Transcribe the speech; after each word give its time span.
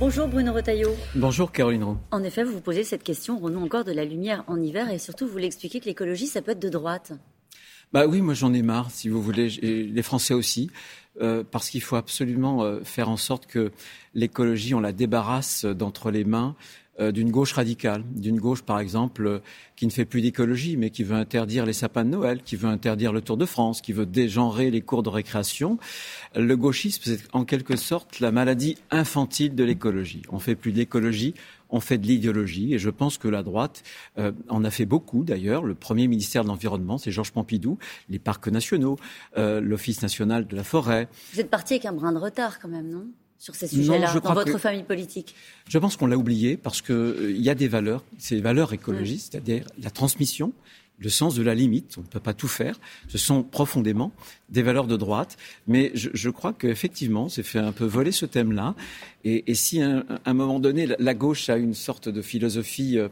Bonjour 0.00 0.28
Bruno 0.28 0.52
Retailleau. 0.52 0.94
Bonjour 1.16 1.50
Caroline 1.50 1.82
Roux. 1.82 1.96
En 2.12 2.22
effet, 2.22 2.44
vous 2.44 2.52
vous 2.52 2.60
posez 2.60 2.84
cette 2.84 3.02
question, 3.02 3.36
Renaud, 3.36 3.64
encore 3.64 3.82
de 3.82 3.90
la 3.90 4.04
lumière 4.04 4.44
en 4.46 4.62
hiver 4.62 4.88
et 4.92 4.98
surtout 4.98 5.26
vous 5.26 5.32
voulez 5.32 5.46
expliquer 5.46 5.80
que 5.80 5.86
l'écologie, 5.86 6.28
ça 6.28 6.40
peut 6.40 6.52
être 6.52 6.60
de 6.60 6.68
droite. 6.68 7.14
Bah 7.92 8.06
oui, 8.06 8.20
moi 8.20 8.34
j'en 8.34 8.52
ai 8.52 8.60
marre, 8.60 8.90
si 8.90 9.08
vous 9.08 9.22
voulez, 9.22 9.58
et 9.64 9.84
les 9.84 10.02
Français 10.02 10.34
aussi, 10.34 10.70
euh, 11.22 11.42
parce 11.50 11.70
qu'il 11.70 11.80
faut 11.80 11.96
absolument 11.96 12.62
euh, 12.62 12.80
faire 12.84 13.08
en 13.08 13.16
sorte 13.16 13.46
que 13.46 13.72
l'écologie, 14.14 14.74
on 14.74 14.80
la 14.80 14.92
débarrasse 14.92 15.64
d'entre 15.64 16.10
les 16.10 16.24
mains 16.24 16.54
euh, 17.00 17.12
d'une 17.12 17.30
gauche 17.30 17.52
radicale, 17.54 18.04
d'une 18.14 18.38
gauche 18.38 18.62
par 18.62 18.78
exemple 18.78 19.40
qui 19.74 19.86
ne 19.86 19.90
fait 19.90 20.04
plus 20.04 20.20
d'écologie 20.20 20.76
mais 20.76 20.90
qui 20.90 21.02
veut 21.02 21.16
interdire 21.16 21.64
les 21.64 21.72
sapins 21.72 22.04
de 22.04 22.10
Noël, 22.10 22.42
qui 22.44 22.56
veut 22.56 22.68
interdire 22.68 23.12
le 23.12 23.22
Tour 23.22 23.38
de 23.38 23.46
France, 23.46 23.80
qui 23.80 23.94
veut 23.94 24.06
dégenrer 24.06 24.70
les 24.70 24.82
cours 24.82 25.02
de 25.02 25.08
récréation. 25.08 25.78
Le 26.36 26.56
gauchisme, 26.56 27.02
c'est 27.04 27.20
en 27.32 27.44
quelque 27.44 27.76
sorte 27.76 28.20
la 28.20 28.32
maladie 28.32 28.76
infantile 28.90 29.54
de 29.54 29.64
l'écologie. 29.64 30.22
On 30.28 30.38
fait 30.38 30.56
plus 30.56 30.72
d'écologie, 30.72 31.32
on 31.70 31.80
fait 31.80 31.98
de 31.98 32.06
l'idéologie 32.06 32.74
et 32.74 32.78
je 32.78 32.90
pense 32.90 33.18
que 33.18 33.28
la 33.28 33.42
droite 33.42 33.82
euh, 34.18 34.32
en 34.48 34.64
a 34.64 34.70
fait 34.70 34.86
beaucoup 34.86 35.24
d'ailleurs. 35.24 35.64
Le 35.64 35.74
premier 35.74 36.08
ministère 36.08 36.42
de 36.42 36.48
l'Environnement, 36.48 36.98
c'est 36.98 37.10
Georges 37.10 37.32
Pompidou, 37.32 37.78
les 38.08 38.18
parcs 38.18 38.48
nationaux, 38.48 38.96
l'Office 39.36 40.02
national 40.02 40.46
de 40.46 40.56
la 40.56 40.64
forêt. 40.64 41.08
Vous 41.32 41.40
êtes 41.40 41.50
parti 41.50 41.74
avec 41.74 41.86
un 41.86 41.92
brin 41.92 42.12
de 42.12 42.18
retard 42.18 42.58
quand 42.58 42.68
même, 42.68 42.88
non? 42.90 43.06
Sur 43.38 43.54
ces 43.54 43.68
sujets-là 43.68 44.12
dans 44.20 44.34
votre 44.34 44.58
famille 44.58 44.82
politique. 44.82 45.36
Je 45.68 45.78
pense 45.78 45.96
qu'on 45.96 46.08
l'a 46.08 46.16
oublié 46.16 46.56
parce 46.56 46.82
qu'il 46.82 46.94
euh, 46.94 47.32
y 47.36 47.48
a 47.50 47.54
des 47.54 47.68
valeurs, 47.68 48.02
ces 48.18 48.40
valeurs 48.40 48.72
écologistes, 48.72 49.32
c'est-à-dire 49.32 49.64
la 49.80 49.90
transmission, 49.90 50.52
le 50.98 51.08
sens 51.08 51.36
de 51.36 51.42
la 51.44 51.54
limite, 51.54 51.94
on 51.98 52.00
ne 52.00 52.06
peut 52.06 52.18
pas 52.18 52.34
tout 52.34 52.48
faire, 52.48 52.80
ce 53.06 53.16
sont 53.16 53.44
profondément 53.44 54.10
des 54.48 54.62
valeurs 54.62 54.88
de 54.88 54.96
droite, 54.96 55.36
mais 55.68 55.92
je, 55.94 56.10
je 56.12 56.30
crois 56.30 56.52
qu'effectivement, 56.52 57.28
c'est 57.28 57.44
fait 57.44 57.60
un 57.60 57.70
peu 57.70 57.84
voler 57.84 58.10
ce 58.10 58.26
thème-là, 58.26 58.74
et, 59.24 59.50
et 59.50 59.54
si 59.54 59.82
à 59.82 60.04
un, 60.24 60.34
moment 60.34 60.60
donné, 60.60 60.86
la, 60.86 61.14
gauche 61.14 61.48
a 61.48 61.56
une 61.56 61.74
sorte 61.74 62.08
de 62.08 62.22
philosophie, 62.22 62.98
euh, 62.98 63.08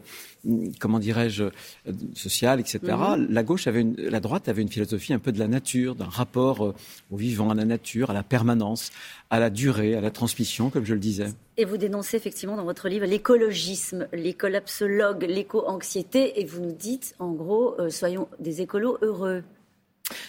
comment 0.79 1.01
dirais-je, 1.01 1.45
euh, 1.45 1.93
sociale, 2.15 2.61
etc., 2.61 2.79
mhm. 2.85 3.27
la 3.31 3.43
gauche 3.43 3.67
avait 3.67 3.81
une, 3.81 3.97
la 3.97 4.21
droite 4.21 4.49
avait 4.49 4.63
une 4.63 4.69
philosophie 4.69 5.13
un 5.13 5.19
peu 5.19 5.33
de 5.33 5.39
la 5.41 5.49
nature, 5.49 5.97
d'un 5.97 6.05
rapport 6.05 6.65
euh, 6.65 6.75
au 7.11 7.17
vivant, 7.17 7.51
à 7.51 7.55
la 7.55 7.65
nature, 7.65 8.11
à 8.11 8.15
la 8.15 8.23
permanence, 8.23 8.93
à 9.31 9.41
la 9.41 9.51
durée, 9.51 9.97
à 9.97 10.01
la 10.01 10.13
transmission, 10.13 10.71
comme 10.71 10.85
je 10.85 10.95
le 10.95 11.01
disais. 11.01 11.27
Et 11.57 11.65
vous 11.65 11.77
dénoncez 11.77 12.17
effectivement 12.17 12.57
dans 12.57 12.65
votre 12.65 12.89
livre 12.89 13.07
l'écologisme, 13.07 14.07
l'écolapsologue, 14.13 15.25
l'éco-anxiété, 15.25 16.41
et 16.41 16.45
vous 16.45 16.61
nous 16.61 16.75
dites, 16.75 17.17
en 17.19 17.33
gros, 17.33 17.77
soyons 17.91 18.29
des 18.39 18.61
écolos 18.61 18.99
heureux. 19.03 19.43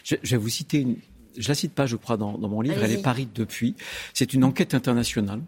Je, 0.04 0.16
je 0.24 0.32
vais 0.32 0.42
vous 0.42 0.50
citer 0.50 0.80
une, 0.80 0.96
je 1.38 1.48
la 1.48 1.56
cite 1.56 1.74
pas, 1.74 1.86
je 1.86 1.96
crois, 1.96 2.18
dans, 2.18 2.38
dans 2.38 2.50
mon 2.50 2.62
livre. 2.62 2.84
Elle 2.84 2.92
est 2.92 3.02
parue 3.02 3.28
depuis. 3.34 3.76
C'est 4.14 4.34
une 4.34 4.44
enquête 4.44 4.74
internationale 4.74 5.42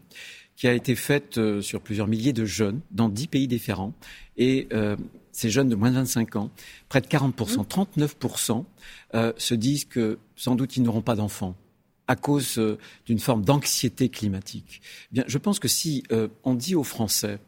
qui 0.55 0.67
a 0.67 0.73
été 0.73 0.95
faite 0.95 1.37
euh, 1.37 1.61
sur 1.61 1.79
plusieurs 1.79 2.07
milliers 2.07 2.33
de 2.33 2.43
jeunes 2.43 2.81
dans 2.91 3.07
dix 3.07 3.27
pays 3.27 3.47
différents. 3.47 3.93
Et 4.35 4.67
euh, 4.73 4.97
ces 5.31 5.49
jeunes 5.49 5.69
de 5.69 5.75
moins 5.75 5.89
de 5.89 5.95
25 5.95 6.35
ans, 6.35 6.51
près 6.89 6.99
de 6.99 7.07
40%, 7.07 7.65
39% 7.65 8.59
mmh. 8.59 8.63
euh, 9.15 9.31
se 9.37 9.53
disent 9.55 9.85
que 9.85 10.19
sans 10.35 10.55
doute 10.55 10.75
ils 10.75 10.83
n'auront 10.83 11.01
pas 11.01 11.15
d'enfants 11.15 11.55
à 12.09 12.15
cause 12.15 12.57
euh, 12.57 12.77
d'une 13.05 13.19
forme 13.19 13.45
d'anxiété 13.45 14.09
climatique. 14.09 14.81
Eh 15.11 15.13
bien, 15.13 15.23
je 15.27 15.37
pense 15.37 15.59
que 15.59 15.67
si 15.67 16.03
euh, 16.11 16.27
on 16.43 16.55
dit 16.55 16.73
aux 16.73 16.83
Français 16.83 17.39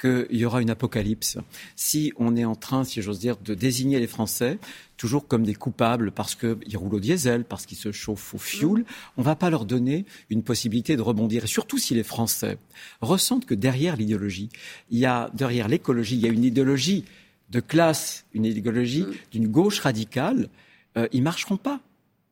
qu'il 0.00 0.26
y 0.30 0.46
aura 0.46 0.62
une 0.62 0.70
apocalypse, 0.70 1.36
si 1.76 2.14
on 2.16 2.34
est 2.34 2.46
en 2.46 2.54
train, 2.54 2.84
si 2.84 3.02
j'ose 3.02 3.18
dire, 3.18 3.36
de 3.36 3.54
désigner 3.54 4.00
les 4.00 4.06
Français 4.06 4.58
toujours 4.96 5.28
comme 5.28 5.44
des 5.44 5.54
coupables 5.54 6.12
parce 6.12 6.34
qu'ils 6.34 6.76
roulent 6.78 6.94
au 6.94 7.00
diesel, 7.00 7.44
parce 7.44 7.66
qu'ils 7.66 7.76
se 7.76 7.92
chauffent 7.92 8.34
au 8.34 8.38
fioul, 8.38 8.86
on 9.18 9.20
ne 9.20 9.26
va 9.26 9.36
pas 9.36 9.50
leur 9.50 9.66
donner 9.66 10.06
une 10.30 10.42
possibilité 10.42 10.96
de 10.96 11.02
rebondir. 11.02 11.44
Et 11.44 11.48
surtout 11.48 11.76
si 11.76 11.94
les 11.94 12.02
Français 12.02 12.56
ressentent 13.02 13.44
que 13.44 13.54
derrière 13.54 13.96
l'idéologie, 13.96 14.48
il 14.90 14.98
y 14.98 15.04
a, 15.04 15.30
derrière 15.34 15.68
l'écologie, 15.68 16.16
il 16.16 16.22
y 16.22 16.26
a 16.26 16.32
une 16.32 16.44
idéologie 16.44 17.04
de 17.50 17.60
classe, 17.60 18.24
une 18.32 18.46
idéologie 18.46 19.02
mm. 19.02 19.14
d'une 19.32 19.48
gauche 19.48 19.80
radicale, 19.80 20.48
euh, 20.96 21.06
ils 21.12 21.22
marcheront 21.22 21.58
pas. 21.58 21.80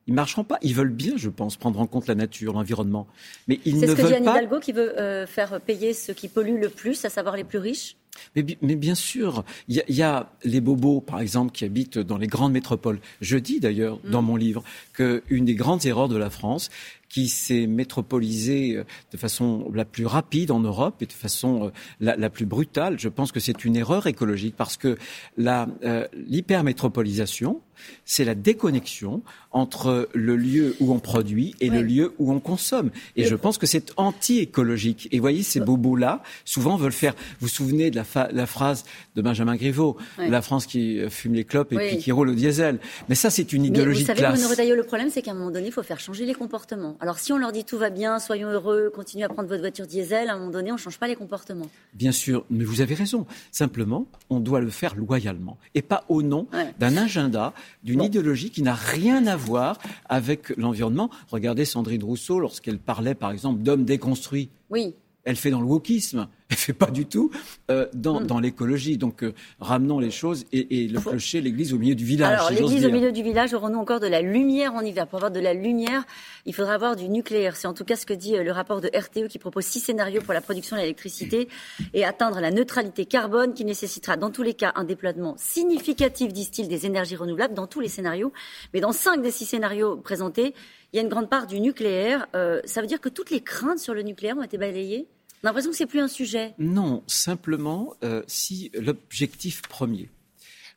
Ils 0.07 0.13
marcheront 0.13 0.43
pas. 0.43 0.57
Ils 0.61 0.75
veulent 0.75 0.89
bien, 0.89 1.13
je 1.17 1.29
pense, 1.29 1.57
prendre 1.57 1.79
en 1.79 1.87
compte 1.87 2.07
la 2.07 2.15
nature, 2.15 2.53
l'environnement, 2.53 3.07
mais 3.47 3.59
ils 3.65 3.75
ne 3.75 3.87
veulent 3.87 3.89
pas. 3.89 3.95
C'est 3.95 4.01
ce 4.01 4.13
que 4.13 4.21
dit 4.21 4.27
Anne 4.27 4.35
Hidalgo 4.35 4.59
qui 4.59 4.71
veut 4.71 4.99
euh, 4.99 5.25
faire 5.25 5.59
payer 5.61 5.93
ceux 5.93 6.13
qui 6.13 6.27
polluent 6.27 6.59
le 6.59 6.69
plus, 6.69 7.05
à 7.05 7.09
savoir 7.09 7.35
les 7.35 7.43
plus 7.43 7.59
riches. 7.59 7.95
Mais, 8.35 8.45
mais, 8.61 8.75
bien 8.75 8.95
sûr, 8.95 9.43
il 9.67 9.83
y, 9.87 9.93
y, 9.93 10.01
a 10.01 10.31
les 10.43 10.61
bobos, 10.61 11.01
par 11.01 11.19
exemple, 11.19 11.51
qui 11.51 11.65
habitent 11.65 11.97
dans 11.97 12.17
les 12.17 12.27
grandes 12.27 12.53
métropoles. 12.53 12.99
Je 13.19 13.37
dis 13.37 13.59
d'ailleurs 13.59 13.99
dans 14.05 14.21
mm. 14.21 14.25
mon 14.25 14.35
livre 14.37 14.63
qu'une 14.93 15.43
des 15.43 15.55
grandes 15.55 15.85
erreurs 15.85 16.07
de 16.07 16.15
la 16.15 16.29
France, 16.29 16.69
qui 17.15 17.29
s'est 17.29 17.65
métropolisée 17.65 18.75
euh, 18.75 18.83
de 19.13 19.15
façon 19.15 19.71
la 19.73 19.85
plus 19.85 20.05
rapide 20.05 20.51
en 20.51 20.59
Europe 20.59 21.01
et 21.01 21.05
de 21.05 21.13
façon 21.13 21.67
euh, 21.67 21.69
la, 22.01 22.17
la 22.17 22.29
plus 22.29 22.45
brutale, 22.45 22.99
je 22.99 23.07
pense 23.07 23.31
que 23.31 23.39
c'est 23.39 23.63
une 23.63 23.77
erreur 23.77 24.05
écologique 24.05 24.55
parce 24.57 24.75
que 24.75 24.97
euh, 25.39 26.07
l'hypermétropolisation, 26.27 27.61
c'est 28.03 28.25
la 28.25 28.35
déconnexion 28.35 29.21
entre 29.51 30.09
le 30.13 30.35
lieu 30.35 30.75
où 30.81 30.93
on 30.93 30.99
produit 30.99 31.55
et 31.61 31.69
le 31.69 31.81
lieu 31.81 32.13
où 32.19 32.33
on 32.33 32.39
consomme. 32.39 32.89
Et, 33.15 33.23
je 33.23 33.35
pense 33.35 33.57
que 33.57 33.65
c'est 33.65 33.93
anti-écologique. 33.97 35.07
Et 35.11 35.19
voyez, 35.19 35.43
ces 35.43 35.59
bobos-là, 35.59 36.21
souvent 36.43 36.77
veulent 36.77 36.91
faire. 36.91 37.13
Vous 37.13 37.47
vous 37.47 37.47
souvenez 37.47 37.91
de 37.91 37.97
la, 37.97 38.29
la 38.31 38.45
phrase 38.45 38.85
de 39.15 39.21
Benjamin 39.21 39.55
Griveaux, 39.55 39.97
la 40.17 40.41
France 40.41 40.65
qui 40.65 41.01
fume 41.09 41.33
les 41.33 41.43
clopes 41.43 41.71
et 41.73 41.77
puis 41.77 41.97
qui 41.97 42.11
roule 42.11 42.29
au 42.29 42.33
diesel. 42.33 42.79
Mais 43.09 43.15
ça, 43.15 43.29
c'est 43.29 43.51
une 43.53 43.65
idéologie 43.65 44.05
Mais 44.07 44.13
vous 44.13 44.19
savez, 44.21 44.21
de 44.21 44.65
classe. 44.65 44.77
le 44.77 44.83
problème, 44.83 45.09
c'est 45.09 45.21
qu'à 45.21 45.31
un 45.31 45.35
moment 45.35 45.51
donné, 45.51 45.67
il 45.67 45.73
faut 45.73 45.83
faire 45.83 45.99
changer 45.99 46.25
les 46.25 46.33
comportements. 46.33 46.97
Alors, 47.05 47.19
si 47.19 47.31
on 47.31 47.37
leur 47.37 47.51
dit 47.51 47.63
tout 47.63 47.77
va 47.77 47.91
bien, 47.91 48.17
soyons 48.17 48.49
heureux, 48.49 48.91
continuez 48.91 49.25
à 49.25 49.29
prendre 49.29 49.47
votre 49.47 49.61
voiture 49.61 49.85
diesel, 49.85 50.27
à 50.27 50.33
un 50.33 50.39
moment 50.39 50.49
donné, 50.49 50.71
on 50.71 50.73
ne 50.73 50.79
change 50.79 50.97
pas 50.97 51.07
les 51.07 51.15
comportements. 51.15 51.69
Bien 51.93 52.11
sûr, 52.11 52.45
mais 52.49 52.63
vous 52.63 52.81
avez 52.81 52.95
raison. 52.95 53.27
Simplement, 53.51 54.07
on 54.31 54.39
doit 54.39 54.59
le 54.59 54.71
faire 54.71 54.95
loyalement 54.95 55.59
et 55.75 55.83
pas 55.83 56.03
au 56.09 56.23
nom 56.23 56.47
d'un 56.79 56.97
agenda 56.97 57.53
d'une 57.83 58.01
idéologie 58.01 58.49
qui 58.49 58.63
n'a 58.63 58.73
rien 58.73 59.27
à 59.27 59.35
voir 59.35 59.77
avec 60.09 60.49
l'environnement. 60.57 61.11
Regardez 61.29 61.63
Sandrine 61.63 62.03
Rousseau 62.03 62.39
lorsqu'elle 62.39 62.79
parlait, 62.79 63.13
par 63.13 63.29
exemple, 63.29 63.61
d'hommes 63.61 63.85
déconstruits. 63.85 64.49
Oui. 64.71 64.95
Elle 65.25 65.35
fait 65.35 65.49
dans 65.49 65.61
le 65.61 65.67
wokisme. 65.67 66.27
Elle 66.51 66.57
fait 66.57 66.73
pas 66.73 66.91
du 66.91 67.07
tout 67.07 67.31
euh, 67.71 67.87
dans, 67.93 68.21
mm. 68.21 68.27
dans 68.27 68.39
l'écologie. 68.39 68.97
Donc, 68.97 69.23
euh, 69.23 69.33
ramenons 69.59 69.97
les 69.97 70.11
choses 70.11 70.45
et, 70.53 70.83
et 70.83 70.87
le 70.87 70.99
clocher, 70.99 71.41
l'église 71.41 71.73
au 71.73 71.79
milieu 71.79 71.95
du 71.95 72.05
village. 72.05 72.37
Alors, 72.37 72.51
l'église 72.51 72.85
au 72.85 72.91
milieu 72.91 73.11
du 73.11 73.23
village, 73.23 73.55
aurons-nous 73.55 73.79
encore 73.79 73.99
de 73.99 74.05
la 74.05 74.21
lumière 74.21 74.75
en 74.75 74.81
hiver 74.81 75.07
Pour 75.07 75.17
avoir 75.17 75.31
de 75.31 75.39
la 75.39 75.55
lumière, 75.55 76.03
il 76.45 76.53
faudra 76.53 76.75
avoir 76.75 76.95
du 76.95 77.09
nucléaire. 77.09 77.55
C'est 77.55 77.67
en 77.67 77.73
tout 77.73 77.83
cas 77.83 77.95
ce 77.95 78.05
que 78.05 78.13
dit 78.13 78.37
euh, 78.37 78.43
le 78.43 78.51
rapport 78.51 78.79
de 78.79 78.91
RTE 78.95 79.27
qui 79.27 79.39
propose 79.39 79.65
six 79.65 79.79
scénarios 79.79 80.21
pour 80.21 80.35
la 80.35 80.41
production 80.41 80.75
de 80.75 80.81
l'électricité 80.81 81.49
et 81.95 82.05
atteindre 82.05 82.39
la 82.39 82.51
neutralité 82.51 83.05
carbone 83.05 83.55
qui 83.55 83.65
nécessitera 83.65 84.15
dans 84.15 84.29
tous 84.29 84.43
les 84.43 84.53
cas 84.53 84.71
un 84.75 84.83
déploiement 84.83 85.33
significatif, 85.37 86.31
disent-ils, 86.31 86.67
des 86.67 86.85
énergies 86.85 87.15
renouvelables 87.15 87.55
dans 87.55 87.67
tous 87.67 87.79
les 87.79 87.89
scénarios. 87.89 88.31
Mais 88.75 88.81
dans 88.81 88.91
cinq 88.91 89.23
des 89.23 89.31
six 89.31 89.45
scénarios 89.45 89.97
présentés, 89.97 90.53
il 90.93 90.97
y 90.97 90.99
a 90.99 91.01
une 91.01 91.09
grande 91.09 91.29
part 91.29 91.47
du 91.47 91.59
nucléaire. 91.59 92.27
Euh, 92.35 92.61
ça 92.65 92.81
veut 92.81 92.87
dire 92.87 93.01
que 93.01 93.09
toutes 93.09 93.31
les 93.31 93.41
craintes 93.41 93.79
sur 93.79 93.95
le 93.95 94.03
nucléaire 94.03 94.37
ont 94.37 94.43
été 94.43 94.57
balayées? 94.57 95.07
On 95.45 95.49
a 95.49 95.51
l'impression 95.51 95.69
que 95.69 95.77
c'est 95.77 95.85
plus 95.85 95.99
un 95.99 96.07
sujet. 96.07 96.55
Non, 96.57 97.03
simplement, 97.05 97.93
euh, 98.03 98.23
si 98.25 98.71
l'objectif 98.73 99.61
premier, 99.61 100.09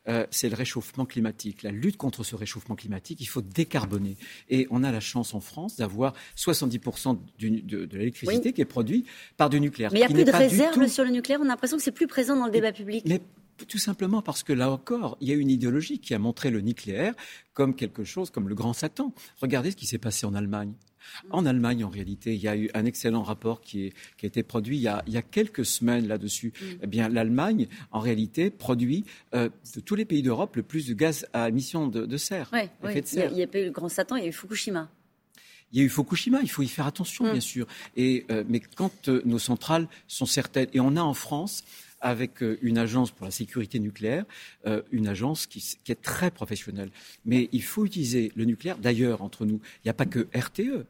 euh, 0.07 0.27
c'est 0.29 0.47
le 0.47 0.55
réchauffement 0.55 1.07
climatique, 1.07 1.63
la 1.63 1.71
lutte 1.71 1.97
contre 1.97 2.23
ce 2.23 2.35
réchauffement 2.35 2.75
climatique, 2.75 3.19
il 3.19 3.25
faut 3.25 3.41
décarboner. 3.41 4.15
Et 4.47 4.67
on 4.69 4.83
a 4.83 4.91
la 4.91 4.99
chance 4.99 5.33
en 5.33 5.39
France 5.39 5.77
d'avoir 5.77 6.13
70% 6.37 7.17
du, 7.39 7.61
de, 7.61 7.85
de 7.85 7.97
l'électricité 7.97 8.53
qui 8.53 8.61
est 8.61 8.65
produite 8.65 9.07
par 9.37 9.49
du 9.49 9.59
nucléaire. 9.59 9.89
Mais 9.91 10.01
il 10.01 10.01
n'y 10.01 10.05
a 10.05 10.13
plus 10.13 10.23
de 10.23 10.31
réserve 10.31 10.85
sur 10.85 11.03
le 11.03 11.09
nucléaire, 11.09 11.39
on 11.41 11.45
a 11.45 11.47
l'impression 11.47 11.77
que 11.77 11.83
c'est 11.83 11.91
plus 11.91 12.07
présent 12.07 12.35
dans 12.35 12.45
le 12.45 12.51
débat 12.51 12.71
public. 12.71 13.05
Mais 13.07 13.21
tout 13.67 13.79
simplement 13.79 14.21
parce 14.21 14.43
que 14.43 14.53
là 14.53 14.69
encore, 14.69 15.17
il 15.19 15.29
y 15.29 15.31
a 15.31 15.35
une 15.35 15.49
idéologie 15.49 15.97
qui 15.97 16.13
a 16.13 16.19
montré 16.19 16.51
le 16.51 16.61
nucléaire 16.61 17.15
comme 17.55 17.75
quelque 17.75 18.03
chose, 18.03 18.29
comme 18.29 18.47
le 18.47 18.55
grand 18.55 18.73
Satan. 18.73 19.15
Regardez 19.41 19.71
ce 19.71 19.75
qui 19.75 19.87
s'est 19.87 19.97
passé 19.97 20.27
en 20.27 20.35
Allemagne. 20.35 20.73
En 21.29 21.45
Allemagne, 21.45 21.83
en 21.83 21.89
réalité, 21.89 22.33
il 22.33 22.41
y 22.41 22.47
a 22.47 22.55
eu 22.55 22.69
un 22.73 22.85
excellent 22.85 23.23
rapport 23.23 23.61
qui, 23.61 23.93
a 24.21 24.25
été 24.25 24.43
produit 24.43 24.77
il 24.77 24.81
y 24.81 24.87
a, 25.17 25.21
quelques 25.21 25.65
semaines 25.65 26.07
là-dessus. 26.07 26.53
Mm. 26.59 26.65
Eh 26.83 26.87
bien, 26.87 27.09
l'Allemagne, 27.09 27.67
en 27.91 27.99
réalité, 27.99 28.49
produit 28.49 29.05
euh, 29.33 29.49
de 29.75 29.79
tous 29.79 29.95
les 29.95 30.05
pays 30.05 30.21
d'Europe 30.21 30.55
le 30.55 30.63
plus 30.63 30.87
de 30.87 30.93
gaz 30.93 31.27
à 31.33 31.49
émission 31.49 31.87
de, 31.87 32.17
serre. 32.17 32.49
Oui, 32.53 32.61
Il 32.83 33.33
n'y 33.33 33.43
a, 33.43 33.47
pas 33.47 33.59
eu 33.59 33.65
le 33.65 33.71
grand 33.71 33.89
Satan, 33.89 34.15
il 34.15 34.23
y 34.23 34.25
a 34.25 34.29
eu 34.29 34.33
Fukushima. 34.33 34.89
Il 35.71 35.79
y 35.79 35.81
a 35.81 35.85
eu 35.85 35.89
Fukushima, 35.89 36.39
il 36.41 36.49
faut 36.49 36.63
y 36.63 36.67
faire 36.67 36.87
attention, 36.87 37.25
mm. 37.25 37.31
bien 37.31 37.41
sûr. 37.41 37.67
Et, 37.95 38.25
euh, 38.31 38.43
mais 38.47 38.59
quand 38.59 39.09
euh, 39.09 39.21
nos 39.25 39.39
centrales 39.39 39.87
sont 40.07 40.25
certaines, 40.25 40.67
et 40.73 40.79
on 40.79 40.95
a 40.95 41.01
en 41.01 41.13
France 41.13 41.63
avec 42.01 42.41
une 42.61 42.77
agence 42.77 43.11
pour 43.11 43.25
la 43.25 43.31
sécurité 43.31 43.79
nucléaire, 43.79 44.25
une 44.91 45.07
agence 45.07 45.47
qui, 45.47 45.77
qui, 45.83 45.91
est 45.91 46.01
très 46.01 46.31
professionnelle. 46.31 46.91
Mais 47.25 47.49
il 47.51 47.63
faut 47.63 47.85
utiliser 47.85 48.31
le 48.35 48.45
nucléaire. 48.45 48.77
D'ailleurs, 48.77 49.21
entre 49.21 49.45
nous, 49.45 49.59
il 49.77 49.87
n'y 49.87 49.91
a 49.91 49.93
pas 49.93 50.05
que 50.05 50.27
RTE. 50.33 50.85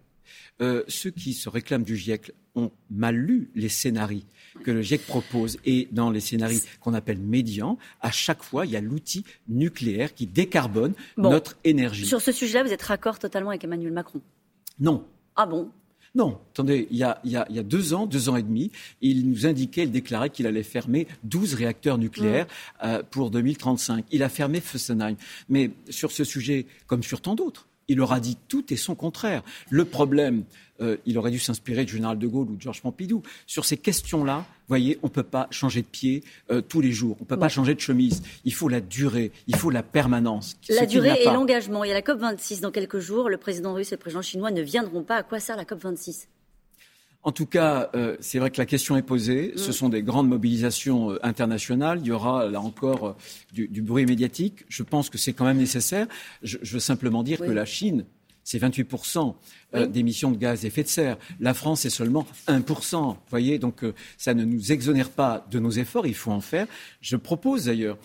Euh, 0.61 0.83
ceux 0.87 1.11
qui 1.11 1.33
se 1.33 1.47
réclament 1.47 1.83
du 1.83 1.95
GIEC 1.95 2.33
ont 2.55 2.71
mal 2.89 3.15
lu 3.15 3.49
les 3.55 3.69
scénarios 3.69 4.21
que 4.63 4.71
le 4.71 4.81
GIEC 4.81 5.05
propose. 5.05 5.57
Et 5.65 5.87
dans 5.91 6.09
les 6.09 6.19
scénarios 6.19 6.59
qu'on 6.81 6.93
appelle 6.93 7.19
médians, 7.19 7.77
à 8.01 8.11
chaque 8.11 8.43
fois, 8.43 8.65
il 8.65 8.71
y 8.71 8.75
a 8.75 8.81
l'outil 8.81 9.23
nucléaire 9.47 10.13
qui 10.13 10.27
décarbone 10.27 10.93
notre 11.17 11.57
énergie. 11.63 12.05
Sur 12.05 12.21
ce 12.21 12.31
sujet-là, 12.31 12.63
vous 12.63 12.73
êtes 12.73 12.81
raccord 12.81 13.19
totalement 13.19 13.51
avec 13.51 13.63
Emmanuel 13.63 13.93
Macron? 13.93 14.21
Non. 14.79 15.05
Ah 15.35 15.45
bon? 15.45 15.71
Non, 16.15 16.39
attendez, 16.51 16.87
il 16.91 16.97
y, 16.97 17.03
a, 17.03 17.63
deux 17.63 17.93
ans, 17.93 18.05
deux 18.05 18.29
ans 18.29 18.35
et 18.35 18.43
demi, 18.43 18.71
il 19.01 19.29
nous 19.29 19.45
indiquait, 19.45 19.83
il 19.83 19.91
déclarait 19.91 20.29
qu'il 20.29 20.47
allait 20.47 20.63
fermer 20.63 21.07
12 21.23 21.53
réacteurs 21.53 21.97
nucléaires 21.97 22.45
mm. 22.45 22.85
euh, 22.85 23.03
pour 23.09 23.29
2035. 23.29 24.05
Il 24.11 24.23
a 24.23 24.29
fermé 24.29 24.59
Fessenheim. 24.59 25.15
Mais 25.49 25.71
sur 25.89 26.11
ce 26.11 26.23
sujet, 26.23 26.65
comme 26.87 27.03
sur 27.03 27.21
tant 27.21 27.35
d'autres, 27.35 27.67
il 27.89 27.99
aura 27.99 28.19
dit 28.19 28.37
tout 28.47 28.63
et 28.71 28.77
son 28.77 28.95
contraire. 28.95 29.43
Le 29.69 29.83
problème, 29.83 30.43
euh, 30.81 30.97
il 31.05 31.17
aurait 31.17 31.31
dû 31.31 31.39
s'inspirer 31.39 31.83
du 31.83 31.93
général 31.93 32.17
de 32.17 32.27
Gaulle 32.27 32.49
ou 32.49 32.55
de 32.55 32.61
Georges 32.61 32.81
Pompidou. 32.81 33.21
Sur 33.45 33.65
ces 33.65 33.75
questions-là, 33.75 34.45
voyez, 34.67 34.97
on 35.03 35.07
ne 35.07 35.11
peut 35.11 35.23
pas 35.23 35.47
changer 35.51 35.81
de 35.81 35.87
pied 35.87 36.23
euh, 36.51 36.61
tous 36.61 36.79
les 36.79 36.91
jours. 36.91 37.17
On 37.19 37.23
ne 37.23 37.27
peut 37.27 37.37
pas 37.37 37.49
changer 37.49 37.75
de 37.75 37.79
chemise. 37.81 38.21
Il 38.45 38.53
faut 38.53 38.69
la 38.69 38.79
durée, 38.79 39.31
il 39.47 39.55
faut 39.55 39.71
la 39.71 39.83
permanence. 39.83 40.55
La 40.69 40.85
durée 40.85 41.21
et 41.21 41.25
l'engagement. 41.25 41.83
Il 41.83 41.89
y 41.89 41.91
a 41.91 41.95
la 41.95 42.01
COP26 42.01 42.61
dans 42.61 42.71
quelques 42.71 42.99
jours. 42.99 43.29
Le 43.29 43.37
président 43.37 43.73
russe 43.73 43.91
et 43.91 43.95
le 43.95 43.99
président 43.99 44.21
chinois 44.21 44.51
ne 44.51 44.61
viendront 44.61 45.03
pas. 45.03 45.17
À 45.17 45.23
quoi 45.23 45.39
sert 45.39 45.57
la 45.57 45.65
COP26 45.65 46.27
en 47.23 47.31
tout 47.33 47.45
cas, 47.45 47.89
euh, 47.95 48.15
c'est 48.21 48.39
vrai 48.39 48.49
que 48.49 48.57
la 48.57 48.65
question 48.65 48.95
est 48.95 49.01
posée. 49.01 49.53
Ce 49.57 49.69
mm. 49.69 49.73
sont 49.73 49.89
des 49.89 50.03
grandes 50.03 50.29
mobilisations 50.29 51.11
euh, 51.11 51.19
internationales. 51.21 51.99
Il 52.01 52.07
y 52.07 52.11
aura 52.11 52.47
là 52.47 52.61
encore 52.61 53.07
euh, 53.07 53.13
du, 53.51 53.81
bruit 53.81 54.05
médiatique. 54.05 54.63
Je 54.69 54.83
pense 54.83 55.09
que 55.09 55.17
c'est 55.17 55.33
quand 55.33 55.45
même 55.45 55.57
nécessaire. 55.57 56.07
Je, 56.43 56.57
veux 56.63 56.79
simplement 56.79 57.23
dire 57.23 57.39
que 57.39 57.51
la 57.51 57.65
Chine, 57.65 58.05
c'est 58.43 58.59
28% 58.59 59.35
d'émissions 59.89 60.31
de 60.31 60.37
gaz 60.37 60.63
à 60.63 60.67
effet 60.67 60.81
de 60.81 60.87
serre. 60.87 61.17
La 61.39 61.53
France, 61.53 61.81
c'est 61.81 61.89
seulement 61.89 62.25
1%. 62.47 62.95
Vous 62.95 63.15
voyez, 63.29 63.59
donc 63.59 63.83
ça 64.17 64.33
ne 64.33 64.43
nous 64.43 64.71
exonère 64.71 65.09
pas 65.11 65.45
de 65.51 65.59
nos 65.59 65.69
efforts. 65.69 66.07
Il 66.07 66.15
faut 66.15 66.31
en 66.31 66.41
faire. 66.41 66.65
Je 67.01 67.15
propose 67.15 67.65
d'ailleurs, 67.65 67.97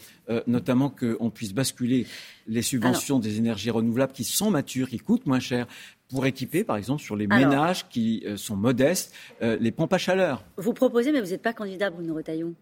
notamment 0.47 0.91
qu'on 0.91 1.31
puisse 1.31 1.55
basculer 1.55 2.07
les 2.47 2.63
subventions 2.63 3.19
des 3.19 3.39
énergies 3.39 3.71
renouvelables 3.71 4.13
qui 4.13 4.25
sont 4.25 4.51
matures, 4.51 4.91
qui 4.91 4.99
coûtent 4.99 5.25
moins 5.25 5.41
cher, 5.41 5.67
pour 6.15 6.27
équiper, 6.27 6.63
par 6.63 6.77
exemple, 6.77 7.03
sur 7.03 7.17
les 7.17 7.27
ménages 7.27 7.89
qui 7.89 8.23
euh, 8.25 8.37
sont 8.37 8.55
modestes, 8.55 9.13
euh, 9.43 9.57
les 9.61 9.73
pompes 9.73 9.93
à 9.93 9.99
chaleur. 9.99 10.45
Vous 10.57 10.73
proposez, 10.73 11.11
mais 11.11 11.21
vous 11.21 11.31
n'êtes 11.31 11.43
pas 11.43 11.53
candidat, 11.53 11.91
Bruno 11.91 12.15
Retailleau. 12.15 12.55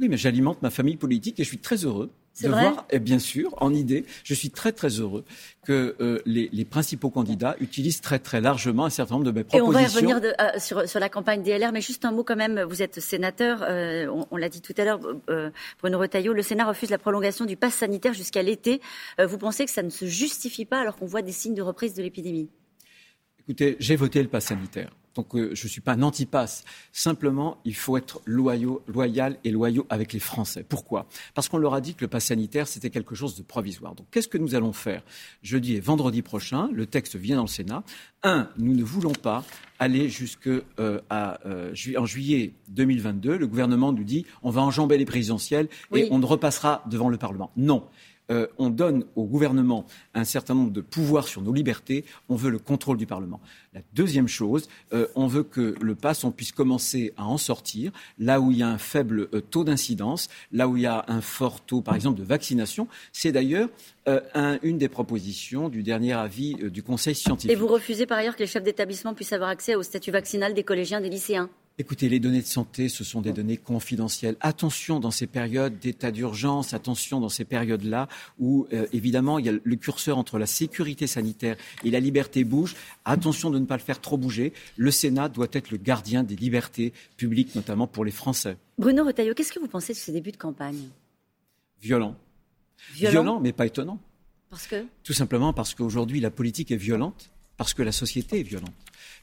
Oui, 0.00 0.08
mais 0.08 0.16
j'alimente 0.16 0.62
ma 0.62 0.70
famille 0.70 0.96
politique 0.96 1.38
et 1.38 1.44
je 1.44 1.48
suis 1.48 1.58
très 1.58 1.76
heureux 1.84 2.08
de 2.42 2.48
voir, 2.48 2.86
et 2.88 2.98
bien 2.98 3.18
sûr, 3.18 3.52
en 3.58 3.74
idée, 3.74 4.06
je 4.24 4.32
suis 4.32 4.48
très 4.48 4.72
très 4.72 4.88
heureux 4.88 5.24
que 5.66 5.96
euh, 6.00 6.22
les, 6.24 6.64
principaux 6.64 7.10
candidats 7.10 7.56
utilisent 7.60 8.00
très 8.00 8.20
très 8.20 8.40
largement 8.40 8.86
un 8.86 8.90
certain 8.90 9.16
nombre 9.16 9.26
de 9.26 9.32
mes 9.32 9.44
propositions. 9.44 9.72
Et 9.72 9.76
on 9.76 10.10
va 10.10 10.20
revenir 10.20 10.60
sur, 10.62 10.88
sur, 10.88 11.00
la 11.00 11.08
campagne 11.10 11.42
DLR, 11.42 11.72
mais 11.72 11.82
juste 11.82 12.06
un 12.06 12.12
mot 12.12 12.24
quand 12.24 12.36
même. 12.36 12.62
Vous 12.62 12.80
êtes 12.80 13.00
sénateur, 13.00 13.66
on, 14.30 14.36
l'a 14.36 14.48
dit 14.48 14.62
tout 14.62 14.74
à 14.78 14.84
l'heure, 14.84 15.00
Bruno 15.80 15.98
Retailleau. 15.98 16.32
Le 16.32 16.42
Sénat 16.42 16.64
refuse 16.64 16.90
la 16.90 16.98
prolongation 16.98 17.44
du 17.44 17.56
pass 17.56 17.74
sanitaire 17.74 18.14
jusqu'à 18.14 18.42
l'été. 18.42 18.80
vous 19.18 19.36
pensez 19.36 19.66
que 19.66 19.72
ça 19.72 19.82
ne 19.82 19.90
se 19.90 20.06
justifie 20.06 20.64
pas 20.64 20.80
alors 20.80 20.96
qu'on 20.96 21.06
voit 21.06 21.22
des 21.22 21.32
signes 21.32 21.54
de 21.54 21.62
reprise 21.62 21.92
de 21.94 22.02
l'épidémie? 22.02 22.48
Écoutez, 23.48 23.76
j'ai 23.80 23.96
voté 23.96 24.22
le 24.22 24.28
pass 24.28 24.44
sanitaire. 24.44 24.90
Donc 25.14 25.34
euh, 25.34 25.54
je 25.54 25.64
ne 25.64 25.68
suis 25.70 25.80
pas 25.80 25.94
un 25.94 26.02
anti-pass. 26.02 26.64
Simplement, 26.92 27.56
il 27.64 27.74
faut 27.74 27.96
être 27.96 28.20
loyal 28.26 29.38
et 29.42 29.50
loyaux 29.50 29.86
avec 29.88 30.12
les 30.12 30.18
Français. 30.18 30.66
Pourquoi? 30.68 31.06
Parce 31.34 31.48
qu'on 31.48 31.56
leur 31.56 31.72
a 31.72 31.80
dit 31.80 31.94
que 31.94 32.02
le 32.02 32.08
pass 32.08 32.26
sanitaire, 32.26 32.68
c'était 32.68 32.90
quelque 32.90 33.14
chose 33.14 33.36
de 33.36 33.42
provisoire. 33.42 33.94
Donc 33.94 34.06
qu'est-ce 34.10 34.28
que 34.28 34.36
nous 34.36 34.54
allons 34.54 34.74
faire? 34.74 35.02
Jeudi 35.42 35.76
et 35.76 35.80
vendredi 35.80 36.20
prochain, 36.20 36.68
le 36.74 36.84
texte 36.84 37.16
vient 37.16 37.36
dans 37.36 37.42
le 37.42 37.48
Sénat. 37.48 37.84
Un, 38.22 38.50
nous 38.58 38.74
ne 38.74 38.84
voulons 38.84 39.14
pas 39.14 39.44
aller 39.78 40.10
jusque 40.10 40.46
euh, 40.46 40.60
euh, 41.10 41.74
en 41.96 42.04
juillet 42.04 42.52
2022. 42.68 43.38
Le 43.38 43.46
gouvernement 43.46 43.94
nous 43.94 44.04
dit 44.04 44.26
on 44.42 44.50
va 44.50 44.60
enjamber 44.60 44.98
les 44.98 45.06
présidentielles 45.06 45.68
et 45.94 46.06
on 46.10 46.18
ne 46.18 46.26
repassera 46.26 46.84
devant 46.86 47.08
le 47.08 47.16
Parlement. 47.16 47.50
Non. 47.56 47.88
Euh, 48.30 48.46
on 48.58 48.70
donne 48.70 49.04
au 49.16 49.24
gouvernement 49.24 49.86
un 50.14 50.24
certain 50.24 50.54
nombre 50.54 50.70
de 50.70 50.80
pouvoirs 50.80 51.26
sur 51.26 51.40
nos 51.40 51.52
libertés, 51.52 52.04
on 52.28 52.36
veut 52.36 52.50
le 52.50 52.58
contrôle 52.58 52.98
du 52.98 53.06
Parlement. 53.06 53.40
La 53.72 53.80
deuxième 53.94 54.28
chose, 54.28 54.68
euh, 54.92 55.06
on 55.14 55.26
veut 55.26 55.44
que 55.44 55.74
le 55.80 55.94
pass, 55.94 56.24
on 56.24 56.30
puisse 56.30 56.52
commencer 56.52 57.14
à 57.16 57.24
en 57.24 57.38
sortir 57.38 57.90
là 58.18 58.40
où 58.40 58.50
il 58.50 58.58
y 58.58 58.62
a 58.62 58.68
un 58.68 58.78
faible 58.78 59.28
euh, 59.32 59.40
taux 59.40 59.64
d'incidence, 59.64 60.28
là 60.52 60.68
où 60.68 60.76
il 60.76 60.82
y 60.82 60.86
a 60.86 61.04
un 61.08 61.20
fort 61.22 61.60
taux, 61.60 61.80
par 61.80 61.94
exemple, 61.94 62.18
de 62.18 62.24
vaccination. 62.24 62.88
C'est 63.12 63.32
d'ailleurs 63.32 63.68
une 64.62 64.78
des 64.78 64.88
propositions 64.88 65.68
du 65.68 65.82
dernier 65.82 66.14
avis 66.14 66.54
du 66.54 66.82
Conseil 66.82 67.14
scientifique. 67.14 67.50
Et 67.50 67.60
vous 67.60 67.66
refusez 67.66 68.06
par 68.06 68.16
ailleurs 68.16 68.36
que 68.36 68.40
les 68.40 68.46
chefs 68.46 68.62
d'établissement 68.62 69.12
puissent 69.12 69.34
avoir 69.34 69.50
accès 69.50 69.74
au 69.74 69.82
statut 69.82 70.10
vaccinal 70.10 70.54
des 70.54 70.64
collégiens, 70.64 71.02
des 71.02 71.10
lycéens? 71.10 71.50
Écoutez, 71.80 72.08
les 72.08 72.18
données 72.18 72.42
de 72.42 72.46
santé, 72.46 72.88
ce 72.88 73.04
sont 73.04 73.20
des 73.20 73.32
données 73.32 73.56
confidentielles. 73.56 74.36
Attention 74.40 74.98
dans 74.98 75.12
ces 75.12 75.28
périodes 75.28 75.78
d'état 75.78 76.10
d'urgence, 76.10 76.74
attention 76.74 77.20
dans 77.20 77.28
ces 77.28 77.44
périodes-là 77.44 78.08
où, 78.40 78.66
euh, 78.72 78.88
évidemment, 78.92 79.38
il 79.38 79.46
y 79.46 79.48
a 79.48 79.52
le 79.62 79.76
curseur 79.76 80.18
entre 80.18 80.40
la 80.40 80.46
sécurité 80.46 81.06
sanitaire 81.06 81.56
et 81.84 81.92
la 81.92 82.00
liberté 82.00 82.42
bouge. 82.42 82.74
Attention 83.04 83.50
de 83.50 83.60
ne 83.60 83.64
pas 83.64 83.76
le 83.76 83.82
faire 83.82 84.00
trop 84.00 84.16
bouger. 84.16 84.52
Le 84.76 84.90
Sénat 84.90 85.28
doit 85.28 85.46
être 85.52 85.70
le 85.70 85.76
gardien 85.76 86.24
des 86.24 86.34
libertés 86.34 86.92
publiques, 87.16 87.54
notamment 87.54 87.86
pour 87.86 88.04
les 88.04 88.10
Français. 88.10 88.56
Bruno 88.76 89.04
Retailleau, 89.04 89.34
qu'est-ce 89.34 89.52
que 89.52 89.60
vous 89.60 89.68
pensez 89.68 89.92
de 89.92 89.98
ce 89.98 90.10
début 90.10 90.32
de 90.32 90.36
campagne? 90.36 90.88
Violent. 91.80 92.16
Violent, 92.92 93.12
Violent 93.12 93.40
mais 93.40 93.52
pas 93.52 93.66
étonnant. 93.66 94.00
Parce 94.50 94.66
que? 94.66 94.84
Tout 95.04 95.12
simplement 95.12 95.52
parce 95.52 95.76
qu'aujourd'hui, 95.76 96.18
la 96.18 96.32
politique 96.32 96.72
est 96.72 96.76
violente, 96.76 97.30
parce 97.56 97.72
que 97.72 97.82
la 97.84 97.92
société 97.92 98.40
est 98.40 98.44
violente 98.44 98.74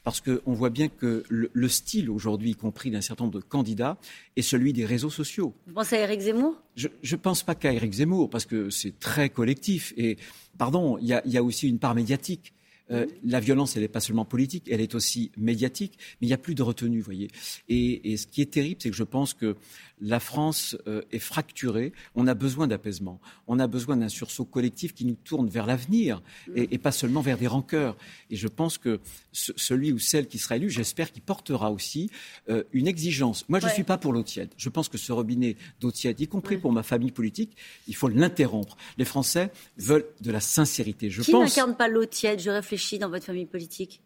parce 0.06 0.20
qu'on 0.20 0.52
voit 0.52 0.70
bien 0.70 0.86
que 0.86 1.24
le, 1.28 1.68
style 1.68 2.10
aujourd'hui, 2.10 2.50
y 2.50 2.54
compris 2.54 2.92
d'un 2.92 3.00
certain 3.00 3.24
nombre 3.24 3.40
de 3.40 3.44
candidats, 3.44 3.98
est 4.36 4.42
celui 4.42 4.72
des 4.72 4.84
réseaux 4.84 5.10
sociaux. 5.10 5.52
Vous 5.66 5.74
pensez 5.74 5.96
à 5.96 6.02
Éric 6.02 6.20
Zemmour? 6.20 6.54
Je 6.76 6.86
ne 6.86 7.16
pense 7.16 7.42
pas 7.42 7.56
qu'à 7.56 7.72
Éric 7.72 7.92
Zemmour, 7.92 8.30
parce 8.30 8.46
que 8.46 8.70
c'est 8.70 9.00
très 9.00 9.30
collectif. 9.30 9.92
Et, 9.96 10.16
pardon, 10.58 10.96
il 10.98 11.08
y, 11.08 11.36
a, 11.36 11.42
aussi 11.42 11.68
une 11.68 11.80
part 11.80 11.96
médiatique. 11.96 12.54
Euh, 12.90 13.06
la 13.24 13.40
violence, 13.40 13.76
elle 13.76 13.82
n'est 13.82 13.88
pas 13.88 14.00
seulement 14.00 14.24
politique, 14.24 14.68
elle 14.70 14.80
est 14.80 14.94
aussi 14.94 15.32
médiatique, 15.36 15.98
mais 16.20 16.26
il 16.26 16.30
n'y 16.30 16.34
a 16.34 16.38
plus 16.38 16.54
de 16.54 16.62
retenue, 16.62 16.98
vous 16.98 17.04
voyez. 17.04 17.28
Et, 17.68 18.12
et, 18.12 18.16
ce 18.16 18.26
qui 18.26 18.42
est 18.42 18.52
terrible, 18.52 18.80
c'est 18.80 18.90
que 18.90 18.96
je 18.96 19.02
pense 19.02 19.34
que 19.34 19.56
la 20.00 20.20
France 20.20 20.76
euh, 20.86 21.02
est 21.10 21.18
fracturée. 21.18 21.92
On 22.14 22.26
a 22.26 22.34
besoin 22.34 22.66
d'apaisement. 22.66 23.20
On 23.46 23.58
a 23.58 23.66
besoin 23.66 23.96
d'un 23.96 24.08
sursaut 24.08 24.44
collectif 24.44 24.94
qui 24.94 25.04
nous 25.04 25.14
tourne 25.14 25.48
vers 25.48 25.66
l'avenir 25.66 26.22
et, 26.54 26.78
pas 26.78 26.92
seulement 26.92 27.22
vers 27.22 27.38
des 27.38 27.46
rancœurs. 27.46 27.96
Et 28.30 28.36
je 28.36 28.48
pense 28.48 28.78
que 28.78 29.00
celui 29.32 29.92
ou 29.92 29.98
celle 29.98 30.26
qui 30.26 30.38
sera 30.38 30.56
élu, 30.56 30.70
j'espère 30.70 31.12
qu'il 31.12 31.22
portera 31.22 31.70
aussi 31.70 32.10
euh, 32.48 32.62
une 32.72 32.86
exigence. 32.86 33.44
Moi, 33.48 33.60
je 33.60 33.66
ne 33.66 33.70
suis 33.70 33.84
pas 33.84 33.98
pour 33.98 34.12
l'eau 34.12 34.22
tiède. 34.22 34.50
Je 34.56 34.68
pense 34.68 34.88
que 34.88 34.98
ce 34.98 35.12
robinet 35.12 35.56
d'eau 35.80 35.90
tiède, 35.90 36.20
y 36.20 36.28
compris 36.28 36.58
pour 36.58 36.72
ma 36.72 36.82
famille 36.82 37.12
politique, 37.12 37.56
il 37.88 37.96
faut 37.96 38.08
l'interrompre. 38.08 38.76
Les 38.98 39.04
Français 39.04 39.50
veulent 39.78 40.06
de 40.20 40.30
la 40.30 40.40
sincérité. 40.40 41.10
Je 41.10 41.22
qui 41.22 41.32
n'incarne 41.32 41.74
pas 41.74 41.88
l'eau 41.88 42.04
tiède 42.04 42.40
Je 42.40 42.50
réfléchis 42.50 42.75
dans 42.98 43.10
votre 43.10 43.24
famille 43.24 43.46
politique 43.46 44.02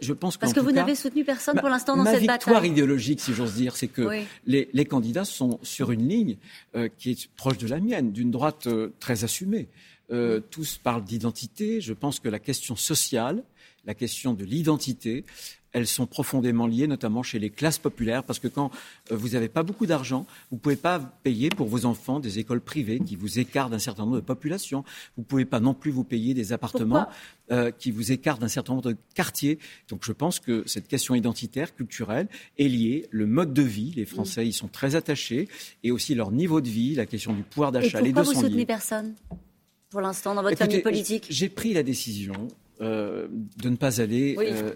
je 0.00 0.12
pense 0.12 0.36
Parce 0.36 0.52
que 0.52 0.60
vous 0.60 0.72
n'avez 0.72 0.94
soutenu 0.94 1.24
personne 1.24 1.58
pour 1.58 1.68
l'instant 1.68 1.96
dans 1.96 2.04
cette 2.04 2.14
bataille. 2.14 2.26
Ma 2.26 2.34
victoire 2.34 2.64
idéologique, 2.64 3.20
si 3.20 3.34
j'ose 3.34 3.54
dire, 3.54 3.76
c'est 3.76 3.88
que 3.88 4.24
les, 4.46 4.84
candidats 4.84 5.24
sont 5.24 5.58
sur 5.62 5.90
une 5.90 6.08
ligne 6.08 6.36
euh, 6.74 6.88
qui 6.98 7.10
est 7.10 7.28
proche 7.36 7.58
de 7.58 7.66
la 7.66 7.80
mienne, 7.80 8.12
d'une 8.12 8.30
droite 8.30 8.66
euh, 8.66 8.94
très 9.00 9.24
assumée. 9.24 9.68
Euh, 10.10 10.40
tous 10.50 10.76
parlent 10.76 11.04
d'identité. 11.04 11.80
Je 11.80 11.94
pense 11.94 12.20
que 12.20 12.28
la 12.28 12.38
question 12.38 12.76
sociale, 12.76 13.42
la 13.86 13.94
question 13.94 14.34
de 14.34 14.44
l'identité, 14.44 15.24
elles 15.72 15.86
sont 15.86 16.06
profondément 16.06 16.66
liées, 16.66 16.86
notamment 16.86 17.22
chez 17.22 17.38
les 17.38 17.50
classes 17.50 17.78
populaires, 17.78 18.22
parce 18.22 18.38
que 18.38 18.46
quand 18.46 18.70
euh, 19.10 19.16
vous 19.16 19.30
n'avez 19.30 19.48
pas 19.48 19.62
beaucoup 19.62 19.86
d'argent, 19.86 20.26
vous 20.50 20.56
ne 20.56 20.60
pouvez 20.60 20.76
pas 20.76 21.00
payer 21.22 21.48
pour 21.48 21.68
vos 21.68 21.84
enfants 21.84 22.20
des 22.20 22.38
écoles 22.38 22.60
privées 22.60 23.00
qui 23.00 23.16
vous 23.16 23.38
écartent 23.38 23.70
d'un 23.70 23.78
certain 23.78 24.04
nombre 24.04 24.16
de 24.16 24.20
populations. 24.20 24.84
Vous 25.16 25.22
ne 25.22 25.26
pouvez 25.26 25.46
pas 25.46 25.58
non 25.58 25.74
plus 25.74 25.90
vous 25.90 26.04
payer 26.04 26.32
des 26.32 26.52
appartements 26.52 27.08
euh, 27.50 27.70
qui 27.70 27.90
vous 27.90 28.12
écartent 28.12 28.40
d'un 28.40 28.48
certain 28.48 28.74
nombre 28.74 28.90
de 28.90 28.96
quartiers. 29.14 29.58
Donc 29.88 30.04
je 30.04 30.12
pense 30.12 30.38
que 30.38 30.62
cette 30.66 30.86
question 30.86 31.14
identitaire, 31.14 31.74
culturelle, 31.74 32.28
est 32.58 32.68
liée. 32.68 33.08
Le 33.10 33.26
mode 33.26 33.52
de 33.52 33.62
vie, 33.62 33.92
les 33.96 34.04
Français 34.06 34.46
y 34.46 34.52
sont 34.52 34.68
très 34.68 34.94
attachés, 34.94 35.48
et 35.82 35.90
aussi 35.90 36.14
leur 36.14 36.30
niveau 36.30 36.60
de 36.60 36.68
vie, 36.68 36.94
la 36.94 37.06
question 37.06 37.32
du 37.32 37.42
pouvoir 37.42 37.72
d'achat. 37.72 38.00
Les 38.00 38.12
deux 38.12 38.22
vous 38.22 38.34
soutenez 38.34 38.66
personne? 38.66 39.14
Pour 39.94 40.00
l'instant 40.00 40.34
dans 40.34 40.42
votre 40.42 40.58
famille 40.58 40.82
politique 40.82 41.28
J'ai 41.30 41.48
pris 41.48 41.72
la 41.72 41.84
décision 41.84 42.48
euh, 42.80 43.28
de 43.62 43.68
ne 43.68 43.76
pas 43.76 44.00
aller 44.00 44.34
euh, 44.40 44.72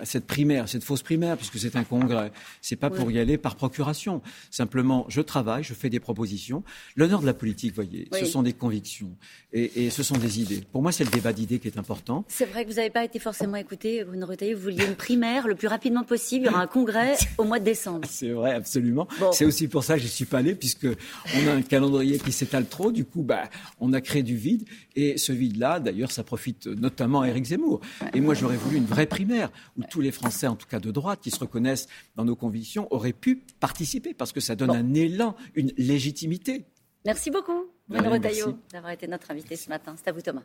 à 0.00 0.04
cette 0.04 0.26
primaire, 0.26 0.68
cette 0.68 0.84
fausse 0.84 1.02
primaire, 1.02 1.36
puisque 1.36 1.58
c'est 1.58 1.76
un 1.76 1.84
congrès. 1.84 2.32
C'est 2.60 2.76
pas 2.76 2.90
pour 2.90 3.10
y 3.10 3.18
aller 3.18 3.38
par 3.38 3.56
procuration. 3.56 4.22
Simplement, 4.50 5.06
je 5.08 5.20
travaille, 5.20 5.62
je 5.62 5.74
fais 5.74 5.90
des 5.90 6.00
propositions. 6.00 6.62
L'honneur 6.96 7.20
de 7.20 7.26
la 7.26 7.34
politique, 7.34 7.74
voyez, 7.74 8.08
ce 8.18 8.24
sont 8.24 8.42
des 8.42 8.52
convictions 8.52 9.10
et, 9.52 9.90
ce 9.90 10.02
sont 10.02 10.16
des 10.16 10.40
idées. 10.40 10.62
Pour 10.72 10.82
moi, 10.82 10.92
c'est 10.92 11.04
le 11.04 11.10
débat 11.10 11.32
d'idées 11.32 11.58
qui 11.58 11.68
est 11.68 11.78
important. 11.78 12.24
C'est 12.28 12.44
vrai 12.44 12.64
que 12.64 12.70
vous 12.70 12.76
n'avez 12.76 12.90
pas 12.90 13.04
été 13.04 13.18
forcément 13.18 13.56
écouté, 13.56 14.04
Bruno 14.04 14.26
Retailleau. 14.26 14.56
Vous 14.56 14.62
vouliez 14.62 14.84
une 14.84 14.94
primaire 14.94 15.48
le 15.48 15.54
plus 15.54 15.68
rapidement 15.68 16.04
possible. 16.04 16.44
Il 16.44 16.46
y 16.46 16.50
aura 16.50 16.62
un 16.62 16.66
congrès 16.66 17.16
au 17.38 17.44
mois 17.44 17.58
de 17.58 17.64
décembre. 17.64 18.06
C'est 18.10 18.30
vrai, 18.30 18.54
absolument. 18.54 19.08
C'est 19.32 19.44
aussi 19.44 19.68
pour 19.68 19.84
ça 19.84 19.96
que 19.96 20.02
je 20.02 20.06
suis 20.06 20.24
pas 20.24 20.38
allé, 20.38 20.54
puisque 20.54 20.86
on 20.86 21.48
a 21.48 21.52
un 21.52 21.62
calendrier 21.62 22.18
qui 22.18 22.32
s'étale 22.32 22.66
trop. 22.66 22.92
Du 22.92 23.04
coup, 23.04 23.22
bah, 23.22 23.50
on 23.80 23.92
a 23.92 24.00
créé 24.00 24.22
du 24.22 24.36
vide. 24.36 24.64
Et 24.94 25.18
ce 25.18 25.32
vide-là, 25.32 25.80
d'ailleurs, 25.80 26.12
ça 26.12 26.22
profite 26.22 26.66
notamment 26.66 27.22
à 27.22 27.28
Éric 27.28 27.46
Zemmour. 27.46 27.80
Et 28.14 28.20
moi, 28.20 28.34
j'aurais 28.34 28.56
voulu 28.56 28.76
une 28.76 28.86
vraie 28.86 29.06
primaire 29.06 29.50
où 29.76 29.82
tous 29.90 30.00
les 30.00 30.12
Français, 30.12 30.46
en 30.46 30.56
tout 30.56 30.66
cas 30.66 30.80
de 30.80 30.90
droite, 30.90 31.20
qui 31.20 31.30
se 31.30 31.38
reconnaissent 31.38 31.88
dans 32.16 32.24
nos 32.24 32.36
convictions, 32.36 32.88
auraient 32.92 33.12
pu 33.12 33.44
participer 33.60 34.14
parce 34.14 34.32
que 34.32 34.40
ça 34.40 34.56
donne 34.56 34.70
un 34.70 34.94
élan, 34.94 35.36
une 35.54 35.72
légitimité. 35.76 36.64
Merci 37.04 37.30
beaucoup, 37.30 37.66
Bruno 37.88 38.10
Retailleau, 38.10 38.58
d'avoir 38.72 38.92
été 38.92 39.06
notre 39.06 39.30
invité 39.30 39.56
ce 39.56 39.68
matin. 39.68 39.94
C'est 39.96 40.08
à 40.08 40.12
vous, 40.12 40.22
Thomas. 40.22 40.42